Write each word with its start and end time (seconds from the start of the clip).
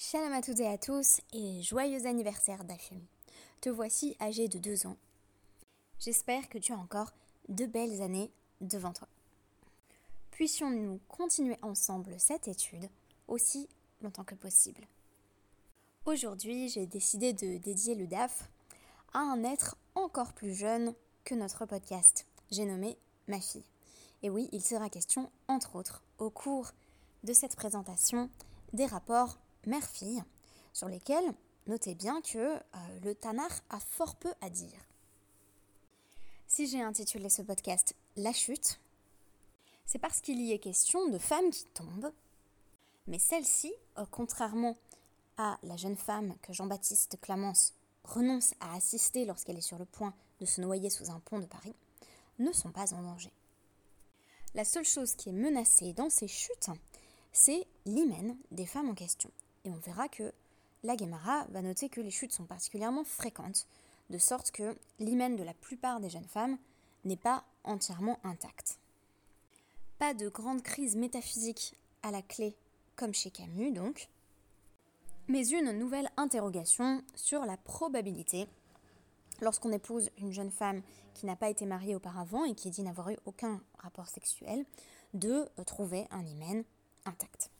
Shalom 0.00 0.32
à 0.32 0.40
toutes 0.42 0.60
et 0.60 0.68
à 0.68 0.78
tous 0.78 1.20
et 1.32 1.60
joyeux 1.60 2.06
anniversaire 2.06 2.62
Dafim. 2.62 3.00
Te 3.60 3.68
voici 3.68 4.16
âgé 4.20 4.46
de 4.46 4.60
deux 4.60 4.86
ans. 4.86 4.96
J'espère 5.98 6.48
que 6.48 6.58
tu 6.58 6.72
as 6.72 6.78
encore 6.78 7.12
de 7.48 7.66
belles 7.66 8.00
années 8.00 8.30
devant 8.60 8.92
toi. 8.92 9.08
Puissions-nous 10.30 11.00
continuer 11.08 11.58
ensemble 11.62 12.14
cette 12.18 12.46
étude 12.46 12.88
aussi 13.26 13.68
longtemps 14.00 14.22
que 14.22 14.36
possible. 14.36 14.86
Aujourd'hui, 16.04 16.68
j'ai 16.68 16.86
décidé 16.86 17.32
de 17.32 17.56
dédier 17.56 17.96
le 17.96 18.06
DAF 18.06 18.48
à 19.14 19.18
un 19.18 19.42
être 19.42 19.76
encore 19.96 20.32
plus 20.32 20.54
jeune 20.54 20.94
que 21.24 21.34
notre 21.34 21.66
podcast. 21.66 22.24
J'ai 22.52 22.66
nommé 22.66 22.96
ma 23.26 23.40
fille. 23.40 23.66
Et 24.22 24.30
oui, 24.30 24.48
il 24.52 24.62
sera 24.62 24.90
question, 24.90 25.28
entre 25.48 25.74
autres, 25.74 26.04
au 26.18 26.30
cours 26.30 26.70
de 27.24 27.32
cette 27.32 27.56
présentation, 27.56 28.30
des 28.72 28.86
rapports 28.86 29.38
mère-fille, 29.68 30.22
sur 30.72 30.88
lesquels 30.88 31.34
notez 31.66 31.94
bien 31.94 32.20
que 32.22 32.38
euh, 32.38 32.60
le 33.04 33.14
Tanar 33.14 33.50
a 33.70 33.78
fort 33.78 34.16
peu 34.16 34.32
à 34.40 34.50
dire. 34.50 34.80
Si 36.46 36.66
j'ai 36.66 36.80
intitulé 36.80 37.28
ce 37.28 37.42
podcast 37.42 37.94
La 38.16 38.32
chute, 38.32 38.80
c'est 39.86 39.98
parce 39.98 40.20
qu'il 40.20 40.40
y 40.40 40.52
est 40.52 40.58
question 40.58 41.08
de 41.08 41.18
femmes 41.18 41.50
qui 41.50 41.66
tombent, 41.66 42.12
mais 43.06 43.18
celles-ci, 43.18 43.72
euh, 43.98 44.04
contrairement 44.10 44.76
à 45.36 45.58
la 45.62 45.76
jeune 45.76 45.96
femme 45.96 46.34
que 46.42 46.52
Jean-Baptiste 46.52 47.18
Clamence 47.20 47.74
renonce 48.04 48.54
à 48.60 48.74
assister 48.74 49.24
lorsqu'elle 49.24 49.58
est 49.58 49.62
sur 49.62 49.78
le 49.78 49.84
point 49.84 50.14
de 50.40 50.46
se 50.46 50.60
noyer 50.60 50.90
sous 50.90 51.10
un 51.10 51.20
pont 51.20 51.38
de 51.38 51.46
Paris, 51.46 51.74
ne 52.38 52.52
sont 52.52 52.70
pas 52.70 52.94
en 52.94 53.02
danger. 53.02 53.32
La 54.54 54.64
seule 54.64 54.84
chose 54.84 55.14
qui 55.14 55.28
est 55.28 55.32
menacée 55.32 55.92
dans 55.92 56.10
ces 56.10 56.28
chutes, 56.28 56.70
c'est 57.32 57.66
l'hymen 57.84 58.36
des 58.50 58.66
femmes 58.66 58.88
en 58.88 58.94
question. 58.94 59.30
Et 59.64 59.70
on 59.70 59.76
verra 59.76 60.08
que 60.08 60.32
la 60.82 60.96
Gemara 60.96 61.44
va 61.50 61.62
noter 61.62 61.88
que 61.88 62.00
les 62.00 62.10
chutes 62.10 62.32
sont 62.32 62.44
particulièrement 62.44 63.04
fréquentes, 63.04 63.66
de 64.10 64.18
sorte 64.18 64.50
que 64.50 64.76
l'hymen 64.98 65.36
de 65.36 65.42
la 65.42 65.54
plupart 65.54 66.00
des 66.00 66.10
jeunes 66.10 66.24
femmes 66.24 66.58
n'est 67.04 67.16
pas 67.16 67.44
entièrement 67.64 68.18
intact. 68.24 68.78
Pas 69.98 70.14
de 70.14 70.28
grande 70.28 70.62
crise 70.62 70.96
métaphysique 70.96 71.74
à 72.02 72.10
la 72.10 72.22
clé 72.22 72.54
comme 72.96 73.14
chez 73.14 73.30
Camus 73.30 73.72
donc, 73.72 74.08
mais 75.28 75.46
une 75.48 75.72
nouvelle 75.72 76.10
interrogation 76.16 77.02
sur 77.14 77.44
la 77.44 77.56
probabilité, 77.56 78.48
lorsqu'on 79.40 79.72
épouse 79.72 80.10
une 80.16 80.32
jeune 80.32 80.50
femme 80.50 80.82
qui 81.14 81.26
n'a 81.26 81.36
pas 81.36 81.50
été 81.50 81.66
mariée 81.66 81.94
auparavant 81.94 82.44
et 82.44 82.54
qui 82.54 82.70
dit 82.70 82.82
n'avoir 82.82 83.10
eu 83.10 83.16
aucun 83.26 83.60
rapport 83.78 84.08
sexuel, 84.08 84.64
de 85.14 85.48
trouver 85.66 86.06
un 86.10 86.24
hymen 86.24 86.64
intact. 87.04 87.50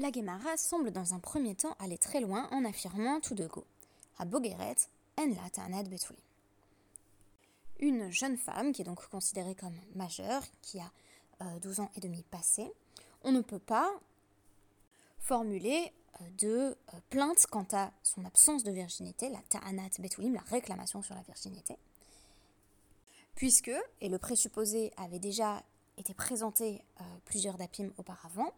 La 0.00 0.12
Gemara 0.12 0.56
semble 0.56 0.92
dans 0.92 1.14
un 1.14 1.18
premier 1.18 1.56
temps 1.56 1.74
aller 1.80 1.98
très 1.98 2.20
loin 2.20 2.48
en 2.52 2.64
affirmant 2.64 3.18
tout 3.18 3.34
de 3.34 3.48
go 3.48 3.64
à 4.18 4.24
en 5.16 5.72
la. 5.72 6.14
Une 7.80 8.08
jeune 8.08 8.36
femme 8.36 8.72
qui 8.72 8.82
est 8.82 8.84
donc 8.84 9.04
considérée 9.08 9.56
comme 9.56 9.74
majeure, 9.96 10.44
qui 10.62 10.78
a 10.78 10.92
12 11.60 11.80
euh, 11.80 11.82
ans 11.82 11.90
et 11.96 12.00
demi 12.00 12.22
passés, 12.30 12.72
on 13.24 13.32
ne 13.32 13.40
peut 13.40 13.58
pas 13.58 13.90
formuler 15.18 15.92
euh, 16.20 16.24
de 16.38 16.48
euh, 16.48 17.00
plainte 17.10 17.48
quant 17.50 17.66
à 17.72 17.90
son 18.04 18.24
absence 18.24 18.62
de 18.62 18.70
virginité, 18.70 19.28
la 19.30 19.42
ta'anat 19.48 19.90
betulim, 19.98 20.32
la 20.32 20.42
réclamation 20.42 21.02
sur 21.02 21.16
la 21.16 21.22
virginité, 21.22 21.76
puisque, 23.34 23.72
et 24.00 24.08
le 24.08 24.18
présupposé 24.18 24.92
avait 24.96 25.18
déjà 25.18 25.60
été 25.96 26.14
présenté 26.14 26.80
plusieurs 27.24 27.56
dapim 27.56 27.90
auparavant, 27.98 28.52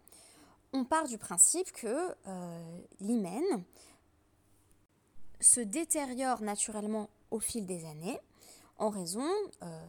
on 0.72 0.84
part 0.84 1.06
du 1.06 1.18
principe 1.18 1.72
que 1.72 2.14
euh, 2.26 2.80
l'hymen 3.00 3.64
se 5.40 5.60
détériore 5.60 6.42
naturellement 6.42 7.08
au 7.30 7.40
fil 7.40 7.66
des 7.66 7.84
années 7.86 8.18
en 8.78 8.90
raison 8.90 9.26
euh, 9.62 9.86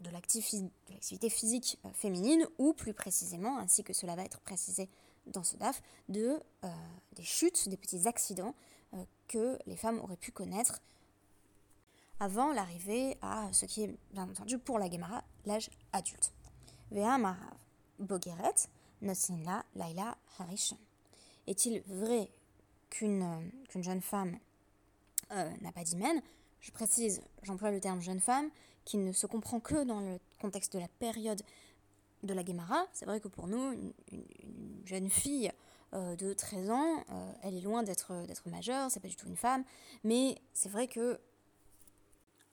de 0.00 0.10
l'activité 0.10 1.30
physique 1.30 1.78
euh, 1.84 1.90
féminine 1.92 2.46
ou 2.58 2.72
plus 2.72 2.94
précisément, 2.94 3.58
ainsi 3.58 3.84
que 3.84 3.92
cela 3.92 4.16
va 4.16 4.24
être 4.24 4.40
précisé 4.40 4.88
dans 5.26 5.42
ce 5.42 5.56
DAF, 5.56 5.82
de, 6.10 6.38
des 7.16 7.22
chutes, 7.22 7.70
des 7.70 7.78
petits 7.78 8.06
accidents 8.06 8.54
que 9.26 9.58
les 9.64 9.76
femmes 9.76 9.98
auraient 10.00 10.18
pu 10.18 10.32
connaître 10.32 10.82
avant 12.20 12.52
l'arrivée 12.52 13.16
à 13.22 13.50
ce 13.52 13.64
qui 13.64 13.84
est 13.84 13.96
bien 14.12 14.28
entendu 14.28 14.58
pour 14.58 14.78
la 14.78 14.90
Gemara 14.90 15.24
l'âge 15.46 15.70
adulte. 15.94 16.30
Vea 16.90 17.16
Marav 17.16 17.56
Bogeret, 19.04 19.62
Laila 19.74 20.16
Harish. 20.38 20.74
Est-il 21.46 21.82
vrai 21.86 22.30
qu'une 22.90 23.50
jeune 23.76 24.00
femme 24.00 24.38
euh, 25.32 25.50
n'a 25.60 25.72
pas 25.72 25.84
d'hymen? 25.84 26.22
Je 26.60 26.70
précise, 26.70 27.22
j'emploie 27.42 27.70
le 27.70 27.80
terme 27.80 28.00
jeune 28.00 28.20
femme, 28.20 28.50
qui 28.84 28.96
ne 28.96 29.12
se 29.12 29.26
comprend 29.26 29.60
que 29.60 29.84
dans 29.84 30.00
le 30.00 30.18
contexte 30.40 30.72
de 30.74 30.78
la 30.78 30.88
période 30.88 31.42
de 32.22 32.34
la 32.34 32.42
Guémara. 32.42 32.86
C'est 32.92 33.04
vrai 33.04 33.20
que 33.20 33.28
pour 33.28 33.46
nous, 33.46 33.72
une, 33.72 33.92
jeune 34.86 35.10
fille 35.10 35.50
euh, 35.92 36.16
de 36.16 36.32
13 36.32 36.70
ans, 36.70 37.04
euh, 37.10 37.32
elle 37.42 37.56
est 37.56 37.60
loin 37.60 37.82
d'être 37.82 38.12
majeure, 38.46 38.90
c'est 38.90 39.00
pas 39.00 39.08
du 39.08 39.16
tout 39.16 39.26
une 39.26 39.36
femme, 39.36 39.64
mais 40.02 40.38
c'est 40.52 40.68
vrai 40.68 40.88
que 40.88 41.18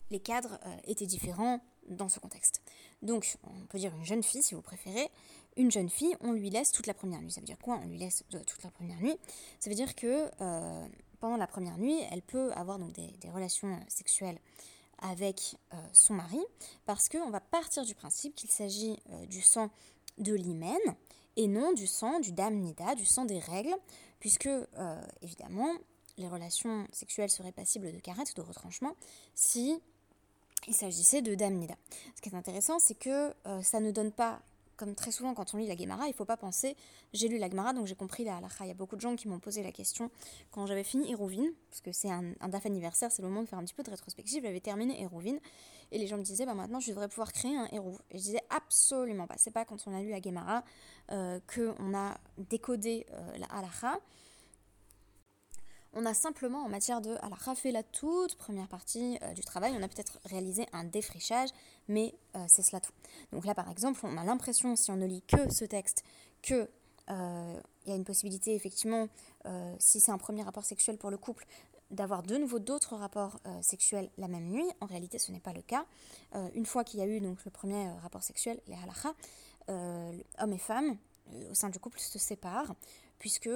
les 0.09 0.19
cadres 0.19 0.59
étaient 0.83 1.05
différents 1.05 1.61
dans 1.91 2.09
ce 2.09 2.19
contexte. 2.19 2.61
Donc, 3.01 3.37
on 3.43 3.65
peut 3.67 3.77
dire 3.77 3.93
une 3.95 4.05
jeune 4.05 4.23
fille, 4.23 4.43
si 4.43 4.55
vous 4.55 4.61
préférez, 4.61 5.09
une 5.57 5.71
jeune 5.71 5.89
fille, 5.89 6.15
on 6.21 6.31
lui 6.31 6.49
laisse 6.49 6.71
toute 6.71 6.87
la 6.87 6.93
première 6.93 7.21
nuit. 7.21 7.31
Ça 7.31 7.41
veut 7.41 7.45
dire 7.45 7.57
quoi 7.57 7.79
On 7.83 7.87
lui 7.87 7.97
laisse 7.97 8.23
toute 8.29 8.63
la 8.63 8.71
première 8.71 8.99
nuit? 9.01 9.17
Ça 9.59 9.69
veut 9.69 9.75
dire 9.75 9.95
que 9.95 10.29
euh, 10.41 10.87
pendant 11.19 11.37
la 11.37 11.47
première 11.47 11.77
nuit, 11.77 11.99
elle 12.11 12.21
peut 12.21 12.51
avoir 12.53 12.79
donc 12.79 12.93
des, 12.93 13.29
relations 13.29 13.79
sexuelles 13.87 14.39
avec 14.99 15.55
euh, 15.73 15.77
son 15.93 16.13
mari, 16.13 16.39
parce 16.85 17.09
qu'on 17.09 17.31
va 17.31 17.39
partir 17.39 17.83
du 17.83 17.95
principe 17.95 18.35
qu'il 18.35 18.51
s'agit 18.51 18.97
euh, 19.09 19.25
du 19.25 19.41
sang 19.41 19.71
de 20.19 20.33
l'hymen 20.33 20.79
et 21.37 21.47
non 21.47 21.73
du 21.73 21.87
sang 21.87 22.19
du 22.19 22.31
damnida, 22.31 22.93
du 22.95 23.05
sang 23.05 23.25
des 23.25 23.39
règles, 23.39 23.75
puisque 24.19 24.49
évidemment 25.21 25.71
les 26.17 26.27
relations 26.27 26.85
sexuelles 26.91 27.29
seraient 27.29 27.53
passibles 27.53 27.91
de 27.91 27.99
carette, 27.99 28.35
de 28.35 28.41
retranchement, 28.41 28.95
si 29.33 29.81
il 30.67 30.73
s'agissait 30.73 31.21
de 31.21 31.35
damnida. 31.35 31.75
Ce 32.15 32.21
qui 32.21 32.29
est 32.29 32.35
intéressant, 32.35 32.79
c'est 32.79 32.97
que 32.97 33.33
ça 33.61 33.79
ne 33.79 33.91
donne 33.91 34.11
pas 34.11 34.41
comme 34.81 34.95
très 34.95 35.11
souvent 35.11 35.35
quand 35.35 35.53
on 35.53 35.57
lit 35.57 35.67
la 35.67 35.77
Gemara, 35.77 36.05
il 36.05 36.09
ne 36.09 36.15
faut 36.15 36.25
pas 36.25 36.37
penser 36.37 36.75
j'ai 37.13 37.27
lu 37.27 37.37
la 37.37 37.47
Gemara 37.47 37.71
donc 37.71 37.85
j'ai 37.85 37.93
compris 37.93 38.23
la 38.23 38.37
halakha. 38.37 38.65
Il 38.65 38.67
y 38.69 38.71
a 38.71 38.73
beaucoup 38.73 38.95
de 38.95 39.01
gens 39.01 39.15
qui 39.15 39.27
m'ont 39.27 39.37
posé 39.37 39.61
la 39.61 39.71
question 39.71 40.09
quand 40.49 40.65
j'avais 40.65 40.83
fini 40.83 41.11
Hérouvine, 41.11 41.51
parce 41.69 41.81
que 41.81 41.91
c'est 41.91 42.09
un, 42.09 42.23
DAF 42.47 42.65
anniversaire, 42.65 43.11
c'est 43.11 43.21
le 43.21 43.27
moment 43.27 43.43
de 43.43 43.47
faire 43.47 43.59
un 43.59 43.63
petit 43.63 43.75
peu 43.75 43.83
de 43.83 43.91
rétrospective. 43.91 44.43
J'avais 44.43 44.59
terminé 44.59 44.99
Hérouvine 44.99 45.39
et 45.91 45.99
les 45.99 46.07
gens 46.07 46.17
me 46.17 46.23
disaient 46.23 46.47
bah, 46.47 46.55
maintenant 46.55 46.79
je 46.79 46.89
devrais 46.89 47.07
pouvoir 47.09 47.31
créer 47.31 47.55
un 47.55 47.67
héros. 47.71 47.99
Et 48.09 48.17
je 48.17 48.23
disais 48.23 48.41
absolument 48.49 49.27
pas. 49.27 49.35
C'est 49.37 49.51
pas 49.51 49.65
quand 49.65 49.77
on 49.85 49.93
a 49.93 50.01
lu 50.01 50.09
la 50.09 50.19
Gemara 50.19 50.63
euh, 51.11 51.39
qu'on 51.53 51.93
a 51.93 52.17
décodé 52.49 53.05
euh, 53.11 53.37
la 53.37 53.45
halakha. 53.47 53.99
On 55.93 56.05
a 56.05 56.13
simplement, 56.13 56.63
en 56.63 56.69
matière 56.69 57.01
de 57.01 57.17
alors 57.21 57.57
fait 57.57 57.71
la 57.71 57.83
toute 57.83 58.35
première 58.35 58.69
partie 58.69 59.17
euh, 59.23 59.33
du 59.33 59.41
travail, 59.41 59.73
on 59.77 59.83
a 59.83 59.89
peut-être 59.89 60.19
réalisé 60.23 60.65
un 60.71 60.85
défrichage, 60.85 61.49
mais 61.89 62.15
euh, 62.35 62.45
c'est 62.47 62.61
cela 62.61 62.79
tout. 62.79 62.93
Donc 63.33 63.45
là, 63.45 63.53
par 63.53 63.69
exemple, 63.69 63.99
on 64.03 64.15
a 64.17 64.23
l'impression, 64.23 64.77
si 64.77 64.89
on 64.89 64.95
ne 64.95 65.05
lit 65.05 65.21
que 65.23 65.51
ce 65.51 65.65
texte, 65.65 66.03
que 66.41 66.69
euh, 67.09 67.61
il 67.83 67.89
y 67.89 67.91
a 67.91 67.95
une 67.95 68.05
possibilité, 68.05 68.55
effectivement, 68.55 69.09
si 69.79 69.99
c'est 69.99 70.11
un 70.11 70.17
premier 70.17 70.43
rapport 70.43 70.63
sexuel 70.63 70.97
pour 70.97 71.09
le 71.09 71.17
couple, 71.17 71.45
d'avoir 71.89 72.23
de 72.23 72.37
nouveau 72.37 72.59
d'autres 72.59 72.95
rapports 72.95 73.39
sexuels 73.61 74.09
la 74.17 74.27
même 74.27 74.49
nuit. 74.49 74.69
En 74.79 74.85
réalité, 74.85 75.17
ce 75.17 75.31
n'est 75.31 75.39
pas 75.39 75.51
le 75.51 75.63
cas. 75.63 75.85
une 76.53 76.67
fois 76.67 76.83
qu'il 76.83 76.99
y 76.99 77.03
a 77.03 77.07
eu 77.07 77.19
le 77.19 77.33
premier 77.51 77.89
rapport 78.03 78.23
sexuel, 78.23 78.61
les 78.67 78.75
halakha, 78.75 79.13
hommes 79.67 80.53
et 80.53 80.59
femmes 80.59 80.95
au 81.49 81.55
sein 81.55 81.69
du 81.69 81.79
couple 81.79 81.99
se 81.99 82.19
séparent, 82.19 82.75
puisque 83.17 83.49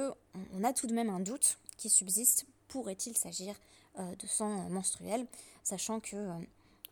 on 0.54 0.64
a 0.64 0.74
tout 0.74 0.88
de 0.88 0.94
même 0.94 1.10
un 1.10 1.20
doute 1.20 1.60
qui 1.78 1.90
subsiste, 1.90 2.46
pourrait-il 2.68 3.18
s'agir 3.18 3.56
euh, 4.00 4.16
de 4.16 4.28
sang 4.28 4.70
menstruel, 4.70 5.26
sachant 5.64 6.02
que 6.02 6.16
euh, 6.16 6.34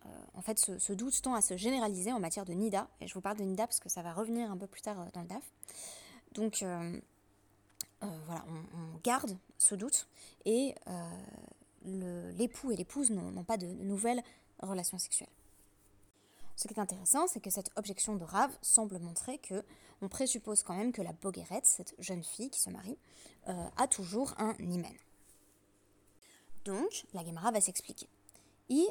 euh, 0.06 0.10
en 0.36 0.42
fait 0.42 0.58
ce, 0.58 0.94
doute 0.94 1.22
tend 1.22 1.34
à 1.34 1.42
se 1.42 1.58
généraliser 1.58 2.14
en 2.14 2.20
matière 2.20 2.46
de 2.46 2.54
NIDA, 2.54 2.88
et 3.02 3.08
je 3.08 3.14
vous 3.14 3.22
parle 3.22 3.38
de 3.38 3.44
NIDA 3.44 3.68
parce 3.68 3.80
que 3.80 3.90
ça 3.90 4.02
va 4.02 4.14
revenir 4.14 4.50
un 4.50 4.58
peu 4.58 4.68
plus 4.68 4.82
tard 4.82 4.96
dans 5.14 5.22
le 5.22 5.28
DAF. 5.28 5.44
Donc 6.34 6.66
voilà, 8.00 8.46
on, 8.50 9.00
garde 9.04 9.38
ce 9.58 9.76
doute 9.76 10.08
et 10.46 10.76
l'époux 11.86 12.72
et 12.72 12.76
l'épouse 12.76 13.12
n'ont 13.12 13.44
pas 13.44 13.58
de, 13.58 13.68
nouvelles 13.68 14.24
relations 14.62 14.98
sexuelles. 14.98 15.30
Ce 16.56 16.68
qui 16.68 16.74
est 16.74 16.80
intéressant, 16.80 17.28
c'est 17.28 17.40
que 17.40 17.50
cette 17.50 17.72
objection 17.76 18.16
de 18.16 18.24
Rav 18.24 18.52
semble 18.62 19.00
montrer 19.00 19.40
que 19.40 19.64
on 20.02 20.10
présuppose 20.10 20.64
quand 20.64 20.76
même 20.76 20.92
que 20.92 21.02
la 21.02 21.14
Boguerette, 21.14 21.66
cette 21.66 21.96
jeune 21.98 22.24
fille 22.24 22.50
qui 22.50 22.60
se 22.60 22.70
marie, 22.70 22.98
euh, 23.48 23.68
a 23.78 23.88
toujours 23.88 24.34
un 24.38 24.54
hymen. 24.60 24.94
Donc, 26.66 27.06
la 27.14 27.26
Gemara 27.26 27.52
va 27.52 27.62
s'expliquer. 27.62 28.08
I 28.70 28.88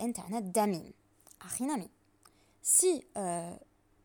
internet 0.00 0.50
damim. 0.50 0.84
Achinami. 1.40 1.90
Si 2.62 3.04
euh, 3.16 3.54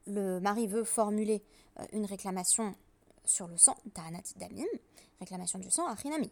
le 0.08 0.40
mari 0.40 0.68
veut 0.68 0.84
formuler 0.84 1.44
euh, 1.80 1.86
une 1.94 2.06
réclamation 2.06 2.76
sur 3.26 3.48
le 3.48 3.58
sang, 3.58 3.76
damim, 3.96 4.66
réclamation 5.20 5.60
du 5.60 5.72
sang, 5.72 5.88
achinami. 5.88 6.32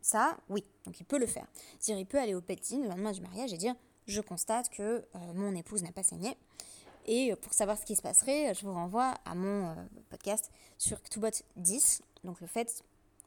Ça, 0.00 0.38
oui, 0.48 0.64
donc 0.84 0.98
il 1.00 1.04
peut 1.04 1.18
le 1.18 1.26
faire. 1.26 1.46
C'est-à-dire, 1.78 2.00
il 2.00 2.06
peut 2.06 2.18
aller 2.18 2.34
au 2.34 2.40
Pétin 2.40 2.78
le 2.78 2.88
lendemain 2.88 3.12
du 3.12 3.20
mariage 3.20 3.52
et 3.52 3.56
dire 3.56 3.74
Je 4.08 4.20
constate 4.20 4.70
que 4.70 5.04
mon 5.34 5.54
épouse 5.54 5.82
n'a 5.82 5.92
pas 5.92 6.02
saigné. 6.02 6.36
Et 7.06 7.34
pour 7.36 7.52
savoir 7.52 7.78
ce 7.78 7.84
qui 7.84 7.94
se 7.94 8.02
passerait, 8.02 8.54
je 8.54 8.66
vous 8.66 8.72
renvoie 8.72 9.14
à 9.24 9.34
mon 9.34 9.74
podcast 10.10 10.50
sur 10.78 11.00
Ktubot 11.02 11.30
10, 11.56 12.02
donc 12.24 12.40
le 12.40 12.46
fait 12.46 12.82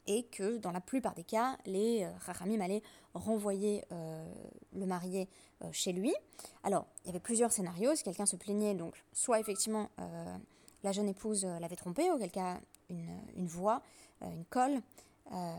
et 0.08 0.24
que 0.24 0.58
dans 0.58 0.72
la 0.72 0.82
plupart 0.82 1.14
des 1.14 1.24
cas, 1.24 1.58
les 1.66 2.04
euh, 2.04 2.62
allaient 2.62 2.82
renvoyer 3.14 3.84
euh, 3.92 4.26
le 4.74 4.86
marié 4.86 5.28
euh, 5.64 5.70
chez 5.72 5.94
lui. 5.94 6.14
Alors, 6.64 6.86
il 7.04 7.08
y 7.08 7.10
avait 7.10 7.20
plusieurs 7.20 7.52
scénarios. 7.52 7.96
Si 7.96 8.04
quelqu'un 8.04 8.26
se 8.26 8.36
plaignait, 8.36 8.74
donc 8.74 9.04
soit 9.14 9.40
effectivement 9.40 9.90
la 10.84 10.92
jeune 10.92 11.08
épouse 11.08 11.46
l'avait 11.46 11.76
trompé, 11.76 12.10
auquel 12.12 12.32
cas 12.32 12.60
une, 12.90 13.20
une 13.38 13.46
voix, 13.46 13.82
une 14.22 14.46
colle 14.46 14.82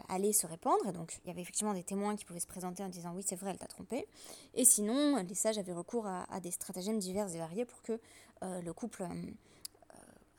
allait 0.09 0.33
se 0.33 0.47
répandre. 0.47 0.87
Et 0.87 0.93
donc, 0.93 1.19
il 1.25 1.29
y 1.29 1.31
avait 1.31 1.43
effectivement 1.43 1.75
des 1.75 1.83
témoins 1.85 2.17
qui 2.17 2.25
pouvaient 2.25 2.41
se 2.41 2.47
présenter 2.47 2.83
en 2.83 2.89
disant 2.89 3.13
oui, 3.15 3.23
c'est 3.27 3.37
vrai, 3.37 3.51
elle 3.51 3.59
t'a 3.59 3.67
trompé. 3.67 4.07
Et 4.55 4.65
sinon, 4.65 5.17
les 5.17 5.35
sages 5.35 5.59
avaient 5.59 5.73
recours 5.73 6.07
à, 6.07 6.41
des 6.41 6.51
stratagèmes 6.51 6.99
divers 6.99 7.33
et 7.35 7.39
variés 7.39 7.65
pour 7.65 7.83
que 7.83 7.99
le 8.43 8.73
couple 8.73 9.07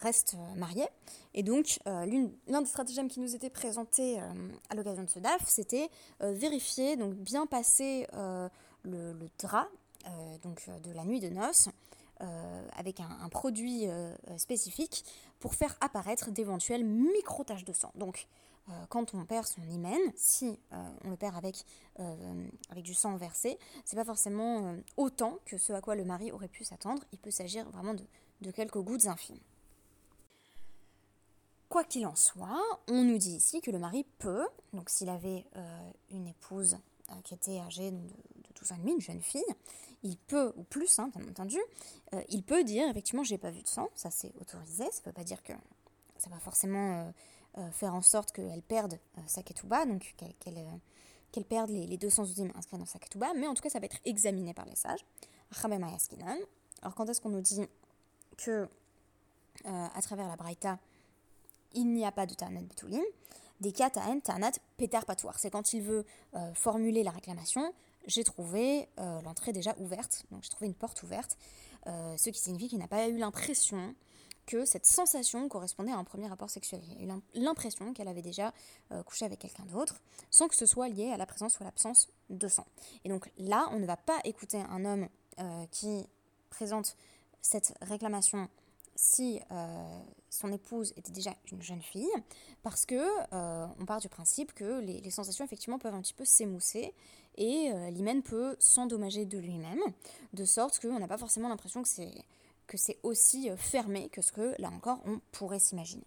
reste 0.04 0.36
euh, 0.36 0.56
marié. 0.56 0.86
Et 1.34 1.44
donc, 1.44 1.80
euh, 1.88 2.06
l'un 2.48 2.62
des 2.62 2.68
stratagèmes 2.68 3.08
qui 3.08 3.20
nous 3.20 3.36
était 3.36 3.50
présenté 3.50 4.20
euh, 4.20 4.24
à 4.70 4.76
l'occasion 4.76 5.04
de 5.04 5.10
ce 5.10 5.20
DAF, 5.20 5.48
c'était 5.48 5.90
vérifier, 6.20 6.96
donc 6.96 7.14
bien 7.16 7.46
passer 7.46 8.08
le, 8.84 9.14
drap 9.40 9.68
donc, 10.44 10.70
de 10.84 10.92
la 10.92 11.06
nuit 11.06 11.20
de 11.20 11.30
noces 11.30 11.70
avec 12.78 13.00
un, 13.00 13.30
produit 13.30 13.88
spécifique 14.38 15.04
pour 15.40 15.56
faire 15.56 15.76
apparaître 15.82 16.32
d'éventuelles 16.32 16.86
micro-taches 16.86 17.66
de 17.66 17.74
sang. 17.74 17.92
Donc, 17.96 18.28
quand 18.90 19.14
on 19.14 19.26
perd 19.26 19.46
son 19.46 19.62
hymen, 19.64 20.00
si 20.16 20.58
on 21.04 21.10
le 21.10 21.18
perd 21.18 21.36
avec, 21.36 21.66
avec 22.70 22.84
du 22.84 22.94
sang 22.94 23.16
versé, 23.18 23.58
c'est 23.84 23.96
pas 23.96 24.06
forcément 24.06 24.76
autant 24.98 25.40
que 25.46 25.58
ce 25.58 25.74
à 25.74 25.82
quoi 25.82 25.96
le 25.96 26.06
mari 26.06 26.32
aurait 26.32 26.48
pu 26.48 26.64
s'attendre. 26.64 27.04
Il 27.12 27.20
peut 27.20 27.32
s'agir 27.32 27.70
vraiment 27.72 27.94
de, 27.94 28.04
de 28.44 28.52
quelques 28.52 28.78
gouttes 28.78 29.08
infimes. 29.08 29.40
Quoi 31.70 31.84
qu'il 31.84 32.06
en 32.06 32.16
soit, 32.16 32.62
on 32.88 33.04
nous 33.04 33.18
dit 33.18 33.36
ici 33.36 33.60
que 33.60 33.72
le 33.72 33.80
mari 33.80 34.06
peut, 34.20 34.48
donc 34.74 34.92
s'il 34.92 35.10
avait 35.10 35.44
euh, 35.56 35.92
une 36.12 36.28
épouse 36.28 36.78
euh, 37.10 37.16
qui 37.24 37.34
était 37.34 37.60
âgée 37.60 37.90
de, 37.90 37.98
de 37.98 38.60
12 38.60 38.72
ans 38.72 38.76
et 38.76 38.80
demi, 38.80 38.92
une 38.92 39.02
jeune 39.02 39.22
fille, 39.22 39.42
il 40.04 40.18
peut, 40.18 40.54
ou 40.56 40.64
plus 40.64 41.00
hein, 41.00 41.10
bien 41.16 41.28
entendu, 41.28 41.58
euh, 42.14 42.22
il 42.30 42.44
peut 42.44 42.64
dire 42.64 42.88
effectivement 42.90 43.24
j'ai 43.24 43.40
pas 43.40 43.50
vu 43.50 43.64
de 43.64 43.68
sang, 43.68 43.90
ça 43.96 44.12
c'est 44.12 44.32
autorisé, 44.40 44.86
ça 44.92 45.02
veut 45.04 45.14
pas 45.14 45.24
dire 45.24 45.42
que 45.42 45.54
ça 46.20 46.30
va 46.30 46.38
forcément 46.38 47.12
faire 47.72 47.94
en 47.94 48.02
sorte 48.02 48.32
qu'elle 48.32 48.62
perde 48.62 49.00
sa 49.28 49.44
ketouba, 49.44 49.86
donc 49.86 50.16
qu'elle 50.18 51.46
perde 51.46 51.70
les, 51.70 51.86
les 51.86 51.98
212 51.98 52.50
inscrits 52.56 52.78
dans 52.78 52.86
sa 52.86 53.00
ketouba, 53.00 53.34
mais 53.36 53.48
en 53.48 53.54
tout 53.54 53.62
cas 53.62 53.70
ça 53.70 53.80
va 53.80 53.86
être 53.86 54.00
examiné 54.06 54.54
par 54.54 54.66
les 54.66 54.76
sages. 54.76 55.06
Alors 55.62 56.96
quand 56.96 57.08
est-ce 57.10 57.22
qu'on 57.22 57.30
nous 57.30 57.42
dit 57.42 57.62
que 58.38 58.68
à 59.66 60.02
travers 60.02 60.28
la 60.28 60.36
Braïta, 60.36 60.80
il 61.74 61.92
n'y 61.92 62.06
a 62.06 62.12
pas 62.12 62.26
de 62.26 62.34
Ta'anat 62.34 62.62
Betulim. 62.62 63.04
Des 63.62 63.72
cas 63.72 63.90
Ta'an, 63.90 64.20
Ta'anat 64.20 64.52
Pétar 64.78 65.06
Patoir. 65.06 65.40
C'est 65.40 65.50
quand 65.50 65.74
il 65.74 65.82
veut 65.82 66.06
euh, 66.36 66.54
formuler 66.54 67.04
la 67.04 67.12
réclamation, 67.12 67.74
j'ai 68.08 68.24
trouvé 68.24 68.90
euh, 69.00 69.22
l'entrée 69.22 69.54
déjà 69.54 69.76
ouverte, 69.80 70.26
donc 70.32 70.44
j'ai 70.44 70.50
trouvé 70.50 70.68
une 70.68 70.74
porte 70.74 71.02
ouverte, 71.04 71.38
euh, 71.88 72.18
ce 72.18 72.30
qui 72.30 72.40
signifie 72.40 72.68
qu'il 72.68 72.80
n'a 72.80 72.88
pas 72.88 73.08
eu 73.08 73.18
l'impression 73.18 73.96
que 74.46 74.66
cette 74.66 74.86
sensation 74.86 75.48
correspondait 75.48 75.92
à 75.92 75.98
un 75.98 76.04
premier 76.04 76.28
rapport 76.28 76.50
sexuel. 76.50 76.82
Il 77.00 77.10
a 77.10 77.16
eu 77.16 77.40
l'impression 77.40 77.94
qu'elle 77.94 78.08
avait 78.08 78.22
déjà 78.22 78.54
couché 79.06 79.26
avec 79.26 79.40
quelqu'un 79.40 79.66
d'autre, 79.66 80.02
sans 80.30 80.48
que 80.48 80.56
ce 80.56 80.66
soit 80.66 80.90
lié 80.90 81.12
à 81.12 81.18
la 81.18 81.26
présence 81.26 81.60
ou 81.60 81.64
l'absence 81.64 82.10
de 82.30 82.48
sang. 82.48 82.66
Et 83.06 83.10
donc 83.10 83.32
là, 83.38 83.70
on 83.72 83.80
ne 83.80 83.86
va 83.86 83.98
pas 83.98 84.20
écouter 84.26 84.58
un 84.58 84.86
homme 84.86 85.08
qui 85.72 86.06
présente 86.50 86.96
cette 87.42 87.74
réclamation 87.82 88.50
si 88.96 89.40
euh, 89.52 90.00
son 90.30 90.52
épouse 90.52 90.94
était 90.98 91.12
déjà 91.12 91.36
une 91.52 91.62
jeune 91.62 91.82
fille, 91.82 92.12
parce 92.62 92.86
que 92.86 92.96
euh, 93.34 93.66
on 93.80 93.86
part 93.86 94.00
du 94.00 94.10
principe 94.10 94.54
que 94.54 94.80
les, 94.80 95.10
sensations 95.10 95.46
effectivement 95.46 95.80
peuvent 95.80 95.94
un 95.94 96.02
petit 96.02 96.14
peu 96.14 96.26
s'émousser 96.26 96.94
et 97.36 97.72
euh, 97.72 97.90
l'hymen 97.90 98.22
peut 98.22 98.56
s'endommager 98.60 99.26
de 99.26 99.38
lui-même, 99.38 99.82
de 100.34 100.46
sorte 100.46 100.80
qu'on 100.80 101.00
n'a 101.00 101.08
pas 101.08 101.18
forcément 101.18 101.50
l'impression 101.50 101.82
que 101.82 101.90
c'est 101.90 102.14
que 102.68 102.78
c'est 102.78 102.98
aussi 103.04 103.50
fermé 103.58 104.10
que 104.10 104.22
ce 104.22 104.32
que 104.32 104.56
là 104.60 104.70
encore 104.70 105.00
on 105.06 105.20
pourrait 105.32 105.60
s'imaginer. 105.60 106.06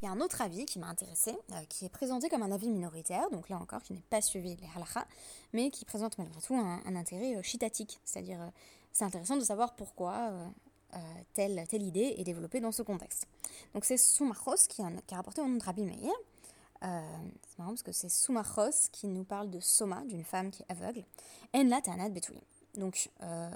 Il 0.00 0.06
y 0.06 0.08
a 0.08 0.10
un 0.10 0.20
autre 0.20 0.42
avis 0.42 0.64
qui 0.64 0.80
m'a 0.80 0.88
intéressé, 0.88 1.32
qui 1.68 1.84
est 1.84 1.88
présenté 1.88 2.28
comme 2.28 2.42
un 2.42 2.50
avis 2.50 2.68
minoritaire, 2.68 3.30
donc 3.30 3.48
là 3.48 3.56
encore 3.58 3.82
qui 3.82 3.92
n'est 3.92 4.02
pas 4.10 4.20
suivi 4.20 4.56
les 4.56 4.68
halakha, 4.74 5.06
mais 5.52 5.70
qui 5.70 5.84
présente 5.84 6.18
malgré 6.18 6.40
tout 6.40 6.56
un, 6.56 6.96
intérêt 6.96 7.40
chitatique, 7.44 8.00
c'est-à-dire 8.04 8.50
c'est 8.92 9.04
intéressant 9.04 9.36
de 9.36 9.44
savoir 9.44 9.76
pourquoi 9.76 10.32
euh, 10.94 10.98
telle, 11.32 11.64
telle 11.68 11.82
idée 11.82 12.16
est 12.18 12.24
développée 12.24 12.60
dans 12.60 12.72
ce 12.72 12.82
contexte. 12.82 13.26
Donc 13.72 13.86
c'est 13.86 13.96
Soumachos 13.96 14.68
qui, 14.68 14.82
a, 14.82 14.90
rapporté 15.12 15.40
au 15.40 15.48
nom 15.48 15.56
de 15.56 15.64
Rabbi 15.64 15.84
Meir. 15.84 16.12
Euh, 16.84 17.00
c'est 17.48 17.58
marrant 17.58 17.70
parce 17.70 17.82
que 17.82 17.92
c'est 17.92 18.10
Soumachos 18.10 18.90
qui 18.92 19.06
nous 19.06 19.24
parle 19.24 19.50
de 19.50 19.58
Soma, 19.58 20.02
d'une 20.04 20.24
femme 20.24 20.50
qui 20.50 20.62
est 20.62 20.70
aveugle. 20.70 21.04
En 21.54 21.64
la 21.64 21.80
Tanat 21.80 22.10
Betoulim. 22.10 22.42
Donc, 22.74 23.08
euh, 23.22 23.50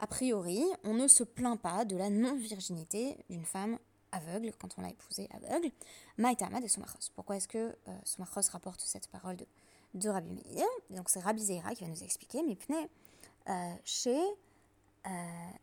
a 0.00 0.06
priori, 0.06 0.62
on 0.84 0.94
ne 0.94 1.08
se 1.08 1.22
plaint 1.24 1.60
pas 1.60 1.84
de 1.84 1.96
la 1.96 2.10
non-virginité 2.10 3.16
d'une 3.28 3.44
femme 3.44 3.78
aveugle 4.12 4.52
quand 4.58 4.68
on 4.78 4.82
l'a 4.82 4.90
épousée 4.90 5.28
aveugle. 5.32 5.70
Maïtama 6.18 6.60
de 6.60 6.66
Soumachos. 6.66 7.10
Pourquoi 7.14 7.36
est-ce 7.36 7.48
que 7.48 7.76
euh, 7.88 8.24
rapporte 8.50 8.80
cette 8.80 9.08
parole 9.08 9.36
de, 9.36 9.46
de 9.94 10.08
Rabbi 10.08 10.30
Meir? 10.30 10.66
Donc 10.90 11.08
c'est 11.08 11.20
Rabbi 11.20 11.42
Zeira 11.42 11.74
qui 11.74 11.84
va 11.84 11.90
nous 11.90 12.02
expliquer. 12.02 12.42
Mais 12.42 12.56
pneu, 12.56 12.88
chez 13.84 14.18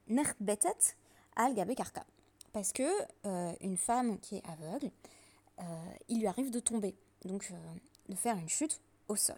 Nerbetet, 0.07 0.95
al 1.35 1.53
karka. 1.75 2.05
Parce 2.53 2.71
que 2.73 2.89
euh, 3.25 3.53
une 3.61 3.77
femme 3.77 4.19
qui 4.19 4.37
est 4.37 4.43
aveugle, 4.47 4.89
euh, 5.59 5.63
il 6.07 6.19
lui 6.19 6.27
arrive 6.27 6.49
de 6.49 6.59
tomber, 6.59 6.95
donc 7.23 7.49
euh, 7.51 7.55
de 8.09 8.15
faire 8.15 8.37
une 8.37 8.49
chute 8.49 8.81
au 9.07 9.15
sol. 9.15 9.37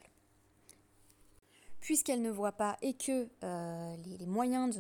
Puisqu'elle 1.82 2.22
ne 2.22 2.30
voit 2.30 2.52
pas 2.52 2.78
et 2.82 2.94
que 2.94 3.28
les, 4.20 4.26
moyens 4.26 4.80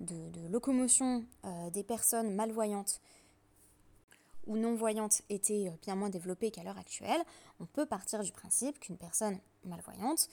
de, 0.00 0.48
locomotion 0.50 1.24
des 1.72 1.82
personnes 1.82 2.34
malvoyantes 2.34 3.00
ou 4.46 4.58
non-voyantes 4.58 5.22
étaient 5.30 5.72
bien 5.82 5.94
moins 5.94 6.10
développés 6.10 6.50
qu'à 6.50 6.62
l'heure 6.62 6.78
actuelle, 6.78 7.22
on 7.60 7.66
peut 7.66 7.86
partir 7.86 8.22
du 8.22 8.30
principe 8.30 8.78
qu'une 8.78 8.98
personne 8.98 9.38
malvoyante 9.64 10.28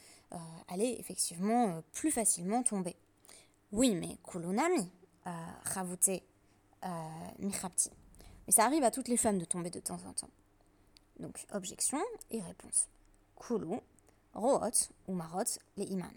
allait 0.67 0.99
effectivement 0.99 1.81
plus 1.93 2.11
facilement 2.11 2.61
tomber. 2.61 2.97
Oui, 3.71 3.95
mais 3.95 4.17
kulunami, 4.23 4.91
Ravute 5.63 6.21
Mihrapti. 7.39 7.91
Mais 8.45 8.53
ça 8.53 8.65
arrive 8.65 8.83
à 8.83 8.91
toutes 8.91 9.07
les 9.07 9.17
femmes 9.17 9.37
de 9.37 9.45
tomber 9.45 9.69
de 9.69 9.79
temps 9.79 10.03
en 10.05 10.13
temps. 10.13 10.29
Donc, 11.19 11.45
objection 11.53 11.99
et 12.31 12.41
réponse. 12.41 12.89
Kulu, 13.39 13.79
Root 14.33 14.89
ou 15.07 15.13
Marot, 15.13 15.43
les 15.77 15.85
Iman. 15.85 16.11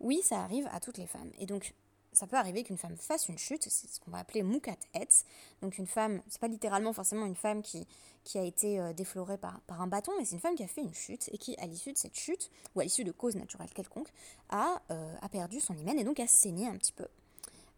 Oui, 0.00 0.20
ça 0.22 0.40
arrive 0.40 0.68
à 0.72 0.80
toutes 0.80 0.98
les 0.98 1.06
femmes. 1.06 1.30
Et 1.38 1.46
donc, 1.46 1.74
ça 2.12 2.26
peut 2.26 2.36
arriver 2.36 2.62
qu'une 2.62 2.76
femme 2.76 2.96
fasse 2.96 3.28
une 3.28 3.38
chute, 3.38 3.62
c'est 3.62 3.88
ce 3.88 4.00
qu'on 4.00 4.10
va 4.10 4.18
appeler 4.18 4.42
mukat 4.42 4.76
etz. 4.94 5.24
Donc, 5.62 5.78
une 5.78 5.86
femme, 5.86 6.20
c'est 6.28 6.40
pas 6.40 6.48
littéralement 6.48 6.92
forcément 6.92 7.24
une 7.24 7.36
femme 7.36 7.62
qui, 7.62 7.86
qui 8.24 8.38
a 8.38 8.42
été 8.42 8.78
euh, 8.80 8.92
déflorée 8.92 9.38
par, 9.38 9.60
par 9.62 9.80
un 9.80 9.86
bâton, 9.86 10.12
mais 10.18 10.24
c'est 10.24 10.34
une 10.34 10.40
femme 10.40 10.54
qui 10.54 10.62
a 10.62 10.68
fait 10.68 10.82
une 10.82 10.94
chute 10.94 11.30
et 11.32 11.38
qui, 11.38 11.56
à 11.56 11.66
l'issue 11.66 11.92
de 11.92 11.98
cette 11.98 12.16
chute, 12.16 12.50
ou 12.74 12.80
à 12.80 12.84
l'issue 12.84 13.04
de 13.04 13.12
cause 13.12 13.36
naturelle 13.36 13.70
quelconque, 13.74 14.12
a, 14.50 14.82
euh, 14.90 15.14
a 15.22 15.28
perdu 15.28 15.60
son 15.60 15.74
hymen 15.74 15.98
et 15.98 16.04
donc 16.04 16.20
a 16.20 16.26
saigné 16.26 16.66
un 16.68 16.76
petit 16.76 16.92
peu. 16.92 17.06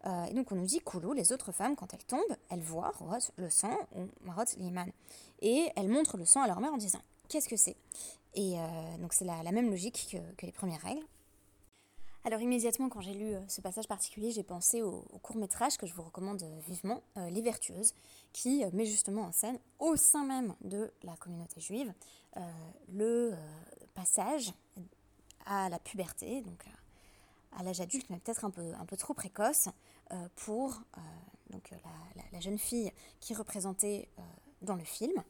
Euh, 0.05 0.25
et 0.25 0.33
donc 0.33 0.51
on 0.51 0.55
nous 0.55 0.65
dit 0.65 0.79
Koulou, 0.79 1.13
les 1.13 1.31
autres 1.31 1.51
femmes, 1.51 1.75
quand 1.75 1.93
elles 1.93 2.03
tombent, 2.03 2.37
elles 2.49 2.61
voient 2.61 2.91
le 3.37 3.49
sang, 3.49 3.77
ou 3.95 4.07
Marot 4.23 4.43
l'Iman. 4.57 4.91
Et 5.41 5.69
elles 5.75 5.89
montrent 5.89 6.17
le 6.17 6.25
sang 6.25 6.41
à 6.41 6.47
leur 6.47 6.59
mère 6.59 6.73
en 6.73 6.77
disant 6.77 7.01
Qu'est-ce 7.27 7.49
que 7.49 7.57
c'est? 7.57 7.75
Et 8.35 8.59
euh, 8.59 8.97
donc 8.99 9.13
c'est 9.13 9.25
la, 9.25 9.51
même 9.51 9.69
logique 9.69 10.17
que, 10.37 10.45
les 10.45 10.51
premières 10.51 10.81
règles. 10.81 11.05
Alors 12.23 12.41
immédiatement, 12.41 12.89
quand 12.89 13.01
j'ai 13.01 13.13
lu 13.13 13.33
euh, 13.33 13.39
ce 13.47 13.61
passage 13.61 13.87
particulier, 13.87 14.31
j'ai 14.31 14.43
pensé 14.43 14.81
au, 14.81 15.01
court 15.21 15.37
métrage 15.37 15.77
que 15.77 15.87
je 15.87 15.93
vous 15.93 16.03
recommande 16.03 16.43
vivement, 16.67 17.01
Les 17.15 17.41
Vertueuses, 17.41 17.93
qui 18.33 18.63
met 18.73 18.85
justement 18.85 19.23
en 19.23 19.31
scène, 19.31 19.59
au 19.79 19.95
sein 19.95 20.25
même 20.25 20.55
de 20.61 20.91
la 21.03 21.15
communauté 21.15 21.61
juive, 21.61 21.93
le 22.91 23.33
passage 23.93 24.51
à 25.45 25.69
la 25.69 25.79
puberté, 25.79 26.41
donc 26.41 26.65
à 27.57 27.63
l'âge 27.63 27.81
adulte, 27.81 28.09
mais 28.09 28.17
peut-être 28.19 28.45
un 28.45 28.49
peu, 28.49 28.73
un 28.73 28.85
peu 28.85 28.97
trop 28.97 29.13
précoce, 29.13 29.69
euh, 30.11 30.27
pour 30.35 30.81
euh, 30.97 31.01
donc, 31.49 31.71
la, 32.31 32.39
jeune 32.39 32.59
fille 32.59 32.91
qui 33.19 33.33
est 33.33 33.35
représentée 33.35 34.07
euh, 34.19 34.21
dans 34.61 34.75
le 34.75 34.83
film. 34.83 35.23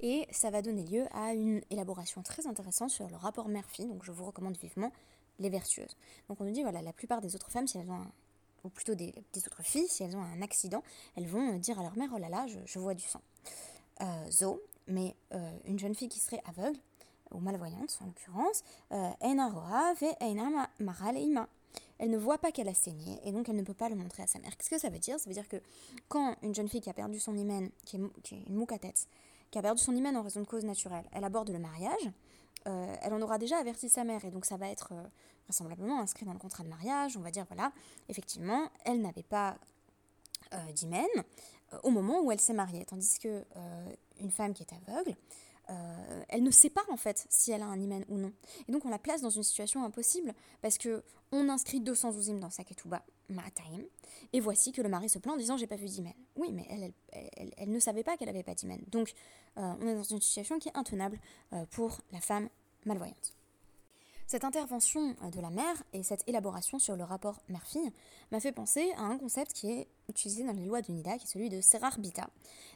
Et 0.00 0.26
ça 0.30 0.50
va 0.50 0.62
donner 0.62 0.84
lieu 0.84 1.06
à 1.12 1.32
une 1.32 1.62
élaboration 1.70 2.22
très 2.22 2.46
intéressante 2.46 2.90
sur 2.90 3.08
le 3.08 3.16
rapport 3.16 3.48
mère-fille, 3.48 3.86
donc 3.86 4.04
je 4.04 4.12
vous 4.12 4.24
recommande 4.24 4.56
vivement 4.56 4.92
Les 5.38 5.50
Vertueuses. 5.50 5.96
Donc 6.28 6.40
on 6.40 6.44
nous 6.44 6.52
dit, 6.52 6.62
voilà, 6.62 6.82
la 6.82 6.92
plupart 6.92 7.20
des 7.20 7.34
autres 7.34 7.50
femmes, 7.50 7.66
si 7.66 7.78
elles 7.78 7.90
ont 7.90 8.06
ou 8.64 8.68
plutôt 8.68 8.94
des, 8.96 9.14
autres 9.46 9.62
filles, 9.62 9.86
si 9.86 10.02
elles 10.02 10.16
ont 10.16 10.22
un 10.22 10.42
accident, 10.42 10.82
elles 11.16 11.28
vont 11.28 11.56
dire 11.56 11.78
à 11.78 11.82
leur 11.82 11.96
mère, 11.96 12.10
oh 12.14 12.18
là 12.18 12.28
là, 12.28 12.46
je, 12.48 12.78
vois 12.78 12.94
du 12.94 13.04
sang. 13.04 13.20
zo, 14.30 14.60
mais 14.88 15.14
une 15.66 15.78
jeune 15.78 15.94
fille 15.94 16.08
qui 16.08 16.18
serait 16.18 16.42
aveugle, 16.46 16.78
ou 17.30 17.38
malvoyante 17.38 17.96
en 18.02 18.06
l'occurrence, 18.06 18.64
Maraleima 20.80 21.48
elle 21.98 22.10
ne 22.10 22.18
voit 22.18 22.38
pas 22.38 22.52
qu'elle 22.52 22.68
a 22.68 22.74
saigné 22.74 23.18
et 23.24 23.32
donc 23.32 23.48
elle 23.48 23.56
ne 23.56 23.62
peut 23.62 23.74
pas 23.74 23.88
le 23.88 23.96
montrer 23.96 24.22
à 24.22 24.26
sa 24.26 24.38
mère. 24.38 24.56
Qu'est-ce 24.56 24.70
que 24.70 24.78
ça 24.78 24.90
veut 24.90 24.98
dire? 24.98 25.18
Ça 25.18 25.28
veut 25.28 25.34
dire 25.34 25.48
que 25.48 25.56
quand 26.08 26.36
une 26.42 26.54
jeune 26.54 26.68
fille 26.68 26.80
qui 26.80 26.90
a 26.90 26.94
perdu 26.94 27.18
son 27.18 27.36
hymen, 27.36 27.70
qui 27.84 27.96
est, 27.96 28.00
une 28.30 28.54
mouque 28.54 28.72
à 28.72 28.78
tête, 28.78 29.08
qui 29.50 29.58
a 29.58 29.62
perdu 29.62 29.82
son 29.82 29.94
hymen 29.94 30.16
en 30.16 30.22
raison 30.22 30.40
de 30.40 30.46
cause 30.46 30.64
naturelle, 30.64 31.04
elle 31.12 31.24
aborde 31.24 31.50
le 31.50 31.58
mariage, 31.58 32.10
euh, 32.66 32.96
elle 33.00 33.14
en 33.14 33.22
aura 33.22 33.38
déjà 33.38 33.58
averti 33.58 33.88
sa 33.88 34.04
mère 34.04 34.24
et 34.24 34.30
donc 34.30 34.44
ça 34.44 34.56
va 34.56 34.68
être 34.68 34.92
euh, 34.92 35.02
vraisemblablement 35.44 36.00
inscrit 36.00 36.26
dans 36.26 36.32
le 36.32 36.38
contrat 36.38 36.64
de 36.64 36.68
mariage. 36.68 37.16
On 37.16 37.20
va 37.20 37.30
dire 37.30 37.44
voilà, 37.48 37.72
effectivement, 38.08 38.68
elle 38.84 39.00
n'avait 39.00 39.22
pas 39.22 39.56
euh, 40.52 40.72
d'hymen 40.72 41.06
au 41.82 41.90
moment 41.90 42.20
où 42.22 42.30
elle 42.30 42.40
s'est 42.40 42.54
mariée, 42.54 42.84
tandis 42.84 43.18
que 43.18 43.44
une 44.20 44.30
femme 44.30 44.54
qui 44.54 44.62
est 44.62 44.72
aveugle, 44.72 45.16
elle 46.28 46.44
ne 46.44 46.50
sait 46.52 46.70
pas 46.70 46.84
en 46.90 46.96
fait 46.96 47.26
si 47.28 47.50
elle 47.50 47.62
a 47.62 47.66
un 47.66 47.80
hymen 47.80 48.04
ou 48.08 48.18
non. 48.18 48.32
Et 48.68 48.72
donc 48.72 48.84
on 48.84 48.88
la 48.88 49.00
place 49.00 49.20
dans 49.20 49.30
une 49.30 49.42
situation 49.42 49.84
impossible 49.84 50.32
parce 50.62 50.78
que 50.78 51.02
on 51.32 51.48
inscrit 51.48 51.80
212 51.80 52.28
hymnes 52.28 52.40
dans 52.40 52.50
sa 52.50 52.62
ketouba, 52.62 53.02
et 54.32 54.40
voici 54.40 54.72
que 54.72 54.82
le 54.82 54.88
mari 54.88 55.08
se 55.08 55.18
plaint 55.18 55.34
en 55.34 55.38
disant 55.38 55.56
j'ai 55.56 55.66
pas 55.66 55.76
vu 55.76 55.86
d'hymen. 55.86 56.12
Oui, 56.36 56.52
mais 56.52 56.66
elle, 56.68 56.92
elle, 57.56 57.70
ne 57.70 57.78
savait 57.78 58.02
pas 58.02 58.16
qu'elle 58.16 58.28
avait 58.28 58.42
pas 58.42 58.54
d'hymen. 58.54 58.80
Donc 58.88 59.12
euh, 59.58 59.74
on 59.80 59.86
est 59.86 59.94
dans 59.94 60.02
une 60.02 60.20
situation 60.20 60.58
qui 60.58 60.68
est 60.68 60.76
intenable 60.76 61.18
euh, 61.52 61.64
pour 61.70 62.00
la 62.12 62.20
femme 62.20 62.48
malvoyante. 62.84 63.34
Cette 64.26 64.44
intervention 64.44 65.14
euh, 65.22 65.30
de 65.30 65.40
la 65.40 65.50
mère 65.50 65.82
et 65.92 66.02
cette 66.02 66.28
élaboration 66.28 66.78
sur 66.78 66.96
le 66.96 67.04
rapport 67.04 67.40
mère-fille 67.48 67.90
m'a 68.32 68.40
fait 68.40 68.52
penser 68.52 68.90
à 68.96 69.02
un 69.02 69.18
concept 69.18 69.52
qui 69.52 69.70
est 69.70 69.86
utilisé 70.08 70.44
dans 70.44 70.52
les 70.52 70.64
lois 70.64 70.82
de 70.82 70.90
Nida, 70.90 71.16
qui 71.18 71.24
est 71.24 71.30
celui 71.30 71.48
de 71.48 71.60
Serar 71.60 71.98
Bita, 71.98 72.28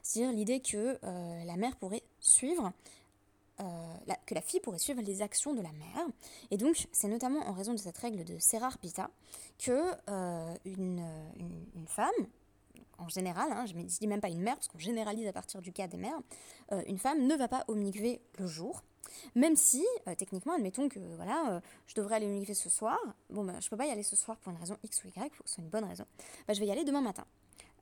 c'est-à-dire 0.03 0.33
l'idée 0.33 0.61
que 0.61 0.99
la 1.03 1.57
mère 1.57 1.77
pourrait 1.77 2.03
suivre 2.21 2.73
euh, 3.61 4.15
que 4.27 4.35
la 4.35 4.41
fille 4.41 4.61
pourrait 4.61 4.79
suivre 4.79 5.03
les 5.03 5.23
actions 5.23 5.55
de 5.55 5.63
la 5.63 5.73
mère. 5.73 6.07
Et 6.51 6.57
donc, 6.57 6.89
c'est 6.93 7.09
notamment 7.09 7.41
en 7.47 7.53
raison 7.53 7.73
de 7.73 7.79
cette 7.79 7.99
règle 7.99 8.25
de 8.25 8.39
Serar 8.39 8.79
Bita 8.83 9.11
que 9.59 9.93
une, 10.65 11.03
femme, 11.87 12.09
en 12.99 13.09
général, 13.09 13.53
hein, 13.53 13.67
je 13.67 13.75
ne 13.75 13.83
dis 13.83 14.07
même 14.07 14.21
pas 14.21 14.29
une 14.29 14.43
mère, 14.43 14.57
parce 14.57 14.69
qu'on 14.69 14.79
généralise 14.79 15.27
à 15.27 15.33
partir 15.33 15.61
du 15.63 15.73
cas 15.73 15.89
des 15.89 15.97
mères, 15.97 16.21
une 16.87 16.99
femme 16.99 17.27
ne 17.27 17.35
va 17.35 17.49
pas 17.49 17.65
au 17.69 17.75
mikvé 17.75 18.21
le 18.39 18.47
jour, 18.47 18.83
même 19.35 19.57
si, 19.57 19.85
euh, 20.09 20.15
techniquement, 20.15 20.55
admettons 20.55 20.89
que 20.89 20.99
voilà, 21.17 21.53
euh, 21.53 21.61
je 21.87 21.95
devrais 21.95 22.17
aller 22.17 22.27
au 22.27 22.31
mikvé 22.31 22.55
ce 22.55 22.69
soir. 22.69 22.99
Bon, 23.31 23.45
bah, 23.45 23.55
je 23.61 23.69
peux 23.69 23.77
pas 23.77 23.87
y 23.87 23.91
aller 23.91 24.03
ce 24.03 24.17
soir 24.17 24.37
pour 24.39 24.53
une 24.53 24.59
raison 24.59 24.77
X 24.83 25.05
ou 25.05 25.09
Y, 25.09 25.13
il 25.17 25.31
faut 25.31 25.43
que 25.43 25.49
ce 25.49 25.57
soit 25.57 25.65
une 25.65 25.71
bonne 25.71 25.85
raison. 25.85 26.05
Bah, 26.47 26.55
je 26.55 26.61
vais 26.61 26.67
y 26.67 26.71
aller 26.71 26.85
demain 26.85 27.01
matin. 27.01 27.25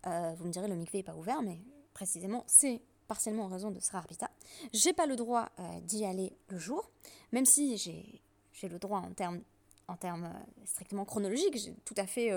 Euh, 0.07 0.35
vous 0.37 0.47
me 0.47 0.51
direz, 0.51 0.69
le 0.69 0.77
mikvé 0.77 0.99
n'est 0.99 1.05
pas 1.05 1.17
ouvert, 1.17 1.43
mais 1.43 1.59
précisément, 1.95 2.45
c'est 2.47 2.81
partiellement 3.09 3.45
en 3.45 3.49
raison 3.49 3.71
de 3.71 3.81
ce 3.81 3.97
Arbita. 3.97 4.31
J'ai 4.73 4.93
pas 4.93 5.07
le 5.07 5.17
droit 5.17 5.49
d'y 5.83 6.05
aller 6.05 6.33
le 6.49 6.59
jour, 6.59 6.89
même 7.33 7.45
si 7.45 7.77
j'ai 7.77 8.69
le 8.69 8.79
droit 8.79 9.01
en 9.01 9.13
termes 9.13 9.41
en 9.91 9.97
termes 9.97 10.31
strictement 10.67 11.07
chronologiques, 11.07 11.57
j'ai 11.57 11.73
tout 11.87 11.95
à 11.97 12.07
fait 12.07 12.31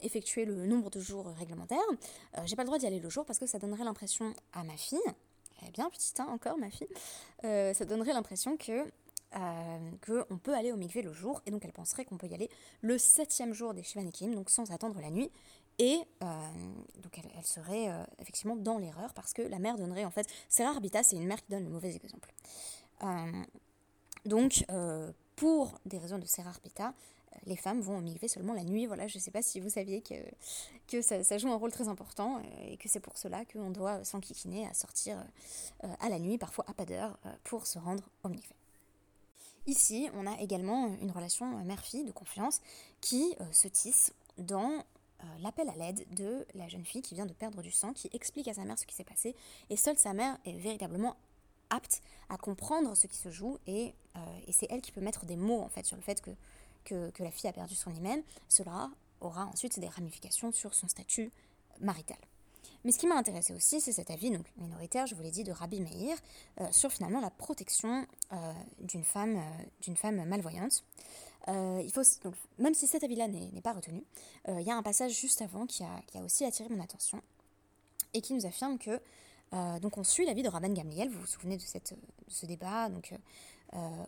effectué 0.00 0.44
le 0.44 0.64
nombre 0.64 0.90
de 0.90 1.00
jours 1.00 1.26
réglementaires. 1.36 1.78
j'ai 2.44 2.54
pas 2.54 2.62
le 2.62 2.68
droit 2.68 2.78
d'y 2.78 2.86
aller 2.86 3.00
le 3.00 3.10
jour 3.10 3.24
parce 3.24 3.40
que 3.40 3.46
ça 3.46 3.58
donnerait 3.58 3.82
l'impression 3.82 4.32
à 4.52 4.62
ma 4.62 4.76
fille, 4.76 5.00
est 5.66 5.70
bien 5.70 5.90
petite 5.90 6.18
hein, 6.20 6.28
encore 6.30 6.58
ma 6.58 6.70
fille, 6.70 6.88
euh, 7.44 7.74
ça 7.74 7.84
donnerait 7.84 8.12
l'impression 8.12 8.56
que 8.56 8.86
euh, 9.36 9.90
qu'on 10.06 10.38
peut 10.38 10.54
aller 10.54 10.72
au 10.72 10.76
mikvé 10.76 11.02
le 11.02 11.12
jour, 11.12 11.42
et 11.46 11.50
donc 11.50 11.64
elle 11.64 11.72
penserait 11.72 12.04
qu'on 12.04 12.16
peut 12.16 12.28
y 12.28 12.34
aller 12.34 12.48
le 12.80 12.96
septième 12.96 13.52
jour 13.52 13.74
des 13.74 13.82
Shivanikim, 13.82 14.34
donc 14.34 14.50
sans 14.50 14.70
attendre 14.70 15.00
la 15.00 15.10
nuit, 15.10 15.30
et 15.78 16.00
euh, 16.22 16.26
donc 17.02 17.18
elle, 17.18 17.44
serait 17.44 17.88
effectivement 18.18 18.56
dans 18.56 18.78
l'erreur, 18.78 19.14
parce 19.14 19.32
que 19.32 19.42
la 19.42 19.58
mère 19.58 19.76
donnerait 19.76 20.04
en 20.04 20.10
fait, 20.10 20.26
c'est 20.48 20.64
rare 20.64 20.80
Bita, 20.80 21.02
c'est 21.02 21.16
une 21.16 21.26
mère 21.26 21.42
qui 21.42 21.50
donne 21.50 21.64
le 21.64 21.70
mauvais 21.70 21.94
exemple. 21.94 22.32
donc 24.26 24.64
pour 25.36 25.78
des 25.86 25.98
raisons 25.98 26.18
de 26.18 26.26
Serar 26.26 26.58
Bita, 26.64 26.92
les 27.46 27.56
femmes 27.56 27.80
vont 27.80 27.98
au 27.98 28.00
mikvé 28.00 28.28
seulement 28.28 28.54
la 28.54 28.64
nuit. 28.64 28.86
Voilà, 28.86 29.06
je 29.06 29.18
ne 29.18 29.22
sais 29.22 29.30
pas 29.30 29.42
si 29.42 29.60
vous 29.60 29.70
saviez 29.70 30.00
que, 30.00 30.14
que 30.88 31.02
ça, 31.02 31.38
joue 31.38 31.48
un 31.48 31.56
rôle 31.56 31.72
très 31.72 31.88
important 31.88 32.38
euh, 32.38 32.72
et 32.72 32.76
que 32.76 32.88
c'est 32.88 33.00
pour 33.00 33.16
cela 33.16 33.44
qu'on 33.44 33.70
doit 33.70 34.04
s'enquiquiner 34.04 34.66
à 34.66 34.74
sortir 34.74 35.16
euh, 35.84 35.94
à 36.00 36.08
la 36.08 36.18
nuit, 36.18 36.38
parfois 36.38 36.64
à 36.68 36.74
pas 36.74 36.84
d'heure, 36.84 37.18
euh, 37.26 37.30
pour 37.44 37.66
se 37.66 37.78
rendre 37.78 38.02
au 38.24 38.28
mikvé. 38.28 38.54
Ici, 39.66 40.08
on 40.14 40.26
a 40.26 40.40
également 40.40 40.88
une 41.00 41.10
relation 41.10 41.46
mère-fille 41.64 42.04
de 42.04 42.12
confiance 42.12 42.60
qui 43.02 43.36
se 43.52 43.68
tisse 43.68 44.14
dans 44.38 44.82
l'appel 45.40 45.68
à 45.68 45.74
l'aide 45.74 46.06
de 46.14 46.46
la 46.54 46.68
jeune 46.68 46.84
fille 46.84 47.02
qui 47.02 47.14
vient 47.14 47.26
de 47.26 47.32
perdre 47.32 47.62
du 47.62 47.70
sang, 47.70 47.92
qui 47.92 48.08
explique 48.12 48.48
à 48.48 48.54
sa 48.54 48.64
mère 48.64 48.78
ce 48.78 48.86
qui 48.86 48.94
s'est 48.94 49.04
passé, 49.04 49.34
et 49.70 49.76
seule 49.76 49.98
sa 49.98 50.12
mère 50.12 50.38
est 50.44 50.52
véritablement 50.52 51.16
apte 51.70 52.02
à 52.28 52.38
comprendre 52.38 52.94
ce 52.94 53.06
qui 53.06 53.16
se 53.16 53.30
joue, 53.30 53.58
et, 53.66 53.94
et 54.46 54.52
c'est 54.52 54.66
elle 54.70 54.80
qui 54.80 54.92
peut 54.92 55.00
mettre 55.00 55.26
des 55.26 55.36
mots 55.36 55.68
sur 55.82 55.96
le 55.96 56.02
fait 56.02 56.22
que, 56.84 57.12
la 57.18 57.30
fille 57.30 57.48
a 57.48 57.52
perdu 57.52 57.74
son 57.74 57.92
hymen, 57.94 58.22
cela 58.48 58.90
aura 59.20 59.46
ensuite 59.46 59.78
des 59.78 59.88
ramifications 59.88 60.52
sur 60.52 60.74
son 60.74 60.88
statut 60.88 61.30
marital. 61.80 62.18
Mais 62.84 62.92
ce 62.92 62.98
qui 62.98 63.06
m'a 63.06 63.16
intéressé 63.16 63.52
aussi, 63.52 63.80
c'est 63.80 63.92
cet 63.92 64.10
avis 64.10 64.30
donc 64.30 64.46
minoritaire, 64.56 65.06
je 65.06 65.14
vous 65.14 65.22
l'ai 65.22 65.30
dit, 65.30 65.44
de 65.44 65.52
Rabbi 65.52 65.80
Meir, 65.80 66.16
euh, 66.60 66.66
sur 66.70 66.92
finalement 66.92 67.20
la 67.20 67.30
protection 67.30 68.06
euh, 68.32 68.52
d'une 68.80 69.04
femme, 69.04 69.36
euh, 69.36 69.64
d'une 69.82 69.96
femme 69.96 70.24
malvoyante. 70.24 70.84
il 71.48 71.90
faut, 71.92 72.02
donc, 72.22 72.34
même 72.58 72.74
si 72.74 72.86
cet 72.86 73.04
avis-là 73.04 73.28
n'est 73.28 73.60
pas 73.62 73.72
retenu, 73.72 74.04
il 74.48 74.62
y 74.62 74.70
a 74.70 74.76
un 74.76 74.82
passage 74.82 75.18
juste 75.18 75.42
avant 75.42 75.66
qui 75.66 75.82
a, 75.82 76.02
qui 76.06 76.18
a, 76.18 76.22
aussi 76.22 76.44
attiré 76.44 76.68
mon 76.68 76.82
attention 76.82 77.22
et 78.12 78.20
qui 78.20 78.34
nous 78.34 78.44
affirme 78.44 78.78
que 78.78 79.00
donc 79.80 79.96
on 79.96 80.04
suit 80.04 80.26
l'avis 80.26 80.42
de 80.42 80.48
Rabban 80.48 80.74
Gamliel, 80.74 81.08
vous 81.08 81.20
vous 81.20 81.26
souvenez 81.26 81.56
de, 81.56 81.62
cette, 81.62 81.94
ce 82.28 82.44
débat, 82.44 82.90
donc 82.90 83.14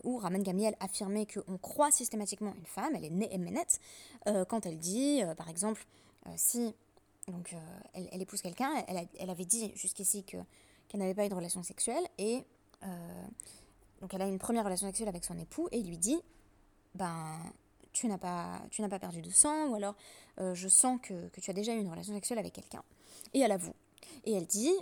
où 0.05 0.19
Raman 0.19 0.43
Gamiel 0.43 0.77
affirmait 0.81 1.27
qu'on 1.27 1.57
croit 1.57 1.91
systématiquement 1.91 2.55
une 2.59 2.67
femme, 2.67 2.95
elle 2.95 3.05
est 3.05 3.11
née 3.11 3.35
émenette, 3.35 3.81
euh, 4.27 4.45
quand 4.45 4.67
elle 4.67 4.79
dit, 4.79 5.23
par 5.37 5.49
exemple, 5.49 5.87
si 6.37 6.75
donc, 7.31 7.55
elle, 7.95 8.23
épouse 8.23 8.43
quelqu'un, 8.43 8.71
elle, 8.89 9.31
avait 9.31 9.45
dit 9.45 9.73
jusqu'ici 9.75 10.25
qu'elle 10.25 10.45
n'avait 10.95 11.15
pas 11.15 11.27
eu 11.27 11.29
de 11.29 11.35
relation 11.35 11.63
sexuelle, 11.63 12.05
et 12.19 12.45
donc 14.01 14.15
elle 14.15 14.23
a 14.23 14.27
une 14.27 14.39
première 14.39 14.65
relation 14.65 14.87
sexuelle 14.87 15.09
avec 15.09 15.25
son 15.25 15.39
époux, 15.39 15.69
et 15.73 15.79
il 15.79 15.89
lui 15.89 15.99
dit, 15.99 16.19
ben, 16.95 17.39
tu 17.93 18.07
n'as 18.09 18.19
pas, 18.19 18.63
pas 18.89 18.99
perdu 18.99 19.23
de 19.23 19.31
sang, 19.31 19.69
ou 19.69 19.75
alors 19.75 19.95
je 20.39 20.69
sens 20.69 20.99
que, 21.03 21.29
que, 21.29 21.41
tu 21.41 21.51
as 21.51 21.55
déjà 21.55 21.75
eu 21.75 21.81
une 21.81 21.91
relation 21.91 22.15
sexuelle 22.15 22.39
avec 22.39 22.53
quelqu'un. 22.53 22.83
Et 23.35 23.41
elle 23.41 23.53
avoue. 23.53 23.75
Et 24.25 24.33
elle 24.33 24.47
dit, 24.47 24.73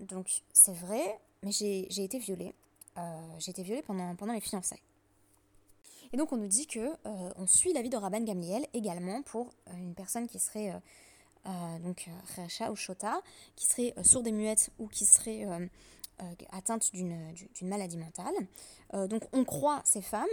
donc 0.00 0.42
c'est 0.52 0.74
vrai, 0.74 1.20
mais 1.42 1.52
j'ai 1.52 2.04
été 2.04 2.18
violée. 2.18 2.54
Euh, 2.98 3.20
j'ai 3.38 3.50
été 3.50 3.62
violée 3.62 3.82
pendant, 3.82 4.14
pendant 4.16 4.32
les 4.32 4.40
fiançailles. 4.40 4.82
Et 6.12 6.16
donc 6.16 6.32
on 6.32 6.36
nous 6.36 6.48
dit 6.48 6.66
que 6.66 6.80
euh, 6.80 7.32
on 7.36 7.46
suit 7.46 7.72
l'avis 7.72 7.88
de 7.88 7.96
Rabban 7.96 8.22
Gamliel 8.22 8.66
également 8.74 9.22
pour 9.22 9.52
euh, 9.68 9.76
une 9.76 9.94
personne 9.94 10.26
qui 10.26 10.40
serait 10.40 10.72
donc 11.44 12.08
Racha 12.36 12.70
ou 12.70 12.76
Shota, 12.76 13.20
qui 13.56 13.66
serait 13.66 13.94
sourde 14.02 14.26
et 14.26 14.32
muette 14.32 14.70
ou 14.78 14.88
qui 14.88 15.04
serait 15.04 15.46
atteinte 16.50 16.92
d'une 16.92 17.34
maladie 17.62 17.96
mentale. 17.96 19.08
donc 19.08 19.22
on 19.32 19.44
croit 19.44 19.80
ces 19.84 20.02
femmes, 20.02 20.26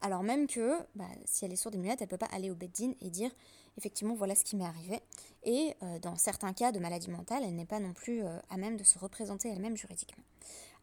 alors 0.00 0.22
même 0.22 0.46
que 0.46 0.78
bah, 0.94 1.08
si 1.24 1.44
elle 1.44 1.52
est 1.52 1.56
sourde 1.56 1.74
et 1.74 1.78
muette, 1.78 2.02
elle 2.02 2.06
ne 2.06 2.10
peut 2.10 2.18
pas 2.18 2.28
aller 2.32 2.50
au 2.50 2.54
Beddin 2.54 2.92
et 3.00 3.10
dire 3.10 3.30
effectivement 3.78 4.14
voilà 4.14 4.34
ce 4.34 4.44
qui 4.44 4.56
m'est 4.56 4.66
arrivé. 4.66 5.00
Et 5.44 5.74
dans 6.02 6.16
certains 6.16 6.52
cas 6.52 6.72
de 6.72 6.78
maladie 6.78 7.10
mentale, 7.10 7.42
elle 7.44 7.54
n'est 7.54 7.64
pas 7.64 7.80
non 7.80 7.94
plus 7.94 8.22
à 8.50 8.56
même 8.56 8.76
de 8.76 8.84
se 8.84 8.98
représenter 8.98 9.48
elle-même 9.48 9.76
juridiquement. 9.76 10.24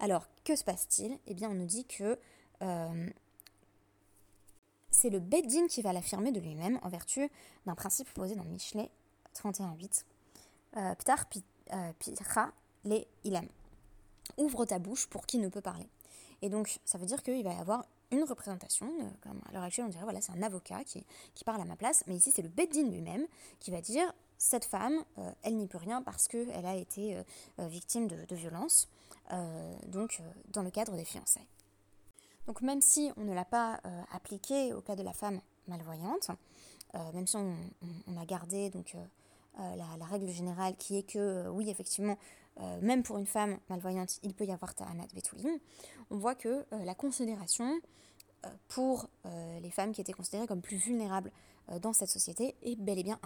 Alors, 0.02 0.28
que 0.44 0.56
se 0.56 0.64
passe-t-il? 0.64 1.18
Eh 1.28 1.36
bien, 1.36 1.52
on 1.52 1.54
nous 1.54 1.68
dit 1.68 1.86
que 1.86 2.18
euh, 2.64 3.10
c'est 5.02 5.10
le 5.10 5.20
Beddin 5.20 5.66
qui 5.68 5.82
va 5.82 5.94
l'affirmer 5.94 6.32
de 6.32 6.40
lui-même 6.40 6.80
en 6.84 6.90
vertu 6.90 7.28
d'un 7.66 7.74
principe 7.74 8.08
posé 8.14 8.36
dans 8.36 8.44
Michelet 8.44 8.92
31.8. 9.36 10.04
Euh, 10.78 10.94
Ptar 10.94 11.26
euh, 11.74 11.92
pitra 11.98 12.52
les 12.84 13.08
ilem. 13.24 13.48
Ouvre 14.38 14.64
ta 14.66 14.78
bouche 14.78 15.08
pour 15.08 15.26
qui 15.26 15.40
ne 15.40 15.50
peut 15.50 15.62
parler. 15.62 15.90
Et 16.44 16.50
donc, 16.50 16.80
ça 16.86 17.00
veut 17.00 17.08
dire 17.08 17.24
qu'il 17.24 17.44
va 17.44 17.52
y 17.52 17.58
avoir 17.58 17.84
une 18.12 18.24
représentation, 18.24 18.88
comme 19.22 19.42
à 19.50 19.54
l'heure 19.54 19.64
actuelle 19.64 19.86
on 19.86 19.90
dirait, 19.90 20.04
voilà, 20.04 20.22
c'est 20.22 20.34
un 20.34 20.44
avocat 20.44 20.84
qui, 20.84 21.04
qui, 21.34 21.44
parle 21.46 21.62
à 21.62 21.66
ma 21.66 21.78
place, 21.78 22.04
mais 22.08 22.16
ici 22.16 22.32
c'est 22.32 22.42
le 22.42 22.50
Beddin 22.50 22.90
lui-même 22.90 23.26
qui 23.60 23.72
va 23.72 23.82
dire, 23.82 24.14
cette 24.38 24.66
femme, 24.66 25.04
elle 25.44 25.56
n'y 25.56 25.68
peut 25.68 25.78
rien 25.78 26.02
parce 26.02 26.28
qu'elle 26.28 26.66
a 26.66 26.76
été 26.76 27.24
victime 27.58 28.08
de, 28.08 28.26
de 28.26 28.36
violence. 28.36 28.90
Euh, 29.34 29.74
donc 29.88 30.18
euh, 30.20 30.24
dans 30.52 30.62
le 30.62 30.72
cadre 30.72 30.96
des 30.96 31.06
fiançailles. 31.06 31.48
Donc 32.48 32.62
même 32.62 32.82
si 32.82 33.12
on 33.18 33.22
ne 33.22 33.34
l'a 33.34 33.46
pas 33.46 33.80
euh, 33.86 34.02
appliqué 34.12 34.74
au 34.74 34.82
cas 34.82 34.96
de 34.96 35.04
la 35.04 35.14
femme 35.14 35.40
malvoyante, 35.68 36.32
même 37.14 37.26
si 37.26 37.38
on, 37.38 37.56
a 38.18 38.26
gardé 38.26 38.70
donc 38.70 38.98
la, 39.58 40.06
règle 40.06 40.28
générale 40.28 40.76
qui 40.76 40.98
est 40.98 41.10
que 41.10 41.48
oui 41.48 41.70
effectivement 41.70 42.18
même 42.82 43.02
pour 43.02 43.18
une 43.18 43.26
femme 43.26 43.60
malvoyante 43.70 44.20
il 44.24 44.34
peut 44.34 44.44
y 44.44 44.52
avoir 44.52 44.76
ta'anat 44.76 45.08
betulim, 45.14 45.58
on 46.10 46.18
voit 46.18 46.36
que 46.36 46.66
la 46.84 46.94
considération 46.94 47.80
pour 48.68 49.08
les 49.24 49.72
femmes 49.72 49.94
qui 49.94 50.02
étaient 50.02 50.12
considérées 50.12 50.48
comme 50.48 50.62
plus 50.62 50.76
vulnérables 50.76 51.32
dans 51.82 51.94
cette 51.94 52.10
société 52.10 52.56
est 52.64 52.76
bel 52.76 53.00
et 53.00 53.04
bien 53.04 53.20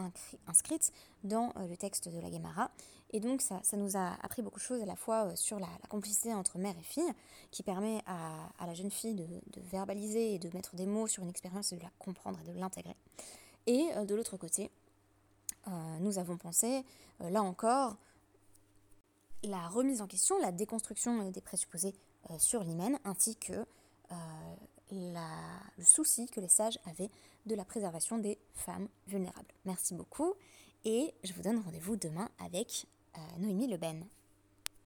inscrite 0.48 0.92
dans 1.24 1.54
le 1.56 1.75
texte 1.77 2.10
de 2.10 2.20
la 2.20 2.32
Gemara. 2.32 2.70
Et 3.12 3.20
donc 3.20 3.42
ça, 3.42 3.62
nous 3.74 3.96
a 3.98 4.13
appris 4.22 4.42
beaucoup 4.42 4.60
de 4.60 4.63
choses 4.63 4.82
à 4.82 4.86
la 4.86 4.96
fois 4.96 5.36
sur 5.36 5.60
la, 5.60 5.70
complicité 5.89 6.34
entre 6.34 6.58
mère 6.58 6.75
et 6.77 6.84
fille, 6.84 7.13
qui 7.51 7.63
permet 7.63 8.01
à, 8.06 8.65
la 8.65 8.74
jeune 8.74 8.92
fille 8.92 9.15
de, 9.15 9.25
verbaliser 9.62 10.36
et 10.36 10.39
de 10.39 10.50
mettre 10.56 10.75
des 10.75 10.86
mots 10.86 11.08
sur 11.08 11.24
une 11.24 11.30
expérience 11.30 11.72
de 11.72 11.80
la 11.80 11.89
comprendre 11.98 12.39
et 12.42 12.51
de 12.51 12.60
l'intégrer. 12.60 12.96
Et 13.68 13.89
de 14.06 14.15
l'autre 14.15 14.38
côté, 14.38 14.70
nous 16.00 16.20
avons 16.20 16.38
pensé, 16.38 16.84
là 17.20 17.42
encore, 17.42 17.96
la 19.44 19.68
remise 19.68 20.01
en 20.01 20.08
question, 20.08 20.39
la 20.39 20.51
déconstruction 20.51 21.30
des 21.30 21.42
présupposés 21.42 21.96
sur 22.38 22.63
l'hymen, 22.63 23.00
ainsi 23.06 23.36
que 23.36 23.65
le 24.92 25.84
souci 25.84 26.27
que 26.27 26.39
les 26.39 26.48
sages 26.48 26.80
avaient 26.86 27.10
de 27.46 27.56
la 27.56 27.65
préservation 27.65 28.18
des 28.18 28.38
femmes 28.54 28.88
vulnérables. 29.08 29.54
Merci 29.65 29.94
beaucoup 29.94 30.34
et 30.84 31.13
je 31.24 31.34
vous 31.34 31.42
donne 31.42 31.60
rendez-vous 31.60 31.96
demain 31.96 32.30
avec 32.39 32.86
euh, 33.18 33.22
Noémie 33.39 33.68
Le 33.68 33.77
Ben. 33.77 34.06